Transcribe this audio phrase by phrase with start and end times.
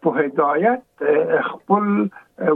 [0.02, 1.02] په هدایت
[1.50, 1.86] خپل